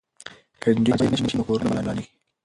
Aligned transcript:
که 0.61 0.67
نجونې 0.75 0.93
مهاجرې 1.01 1.13
نه 1.21 1.27
شي 1.29 1.35
نو 1.37 1.43
کورونه 1.47 1.67
به 1.69 1.73
نه 1.77 1.81
ورانیږي. 1.83 2.07